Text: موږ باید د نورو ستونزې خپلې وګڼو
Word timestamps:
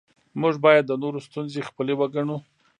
موږ 0.41 0.55
باید 0.65 0.83
د 0.87 0.91
نورو 1.03 1.19
ستونزې 1.27 1.67
خپلې 1.69 1.93
وګڼو 1.99 2.37